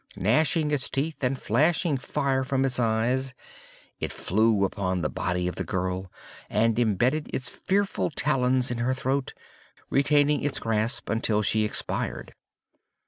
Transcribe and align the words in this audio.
Gnashing 0.17 0.71
its 0.71 0.89
teeth, 0.89 1.17
and 1.23 1.39
flashing 1.39 1.95
fire 1.95 2.43
from 2.43 2.65
its 2.65 2.79
eyes, 2.79 3.35
it 3.99 4.11
flew 4.11 4.63
upon 4.65 5.03
the 5.03 5.11
body 5.11 5.47
of 5.47 5.57
the 5.57 5.63
girl, 5.63 6.11
and 6.49 6.79
imbedded 6.79 7.29
its 7.31 7.49
fearful 7.49 8.09
talons 8.09 8.71
in 8.71 8.79
her 8.79 8.95
throat, 8.95 9.35
retaining 9.91 10.41
its 10.41 10.57
grasp 10.57 11.07
until 11.07 11.43
she 11.43 11.63
expired. 11.65 12.33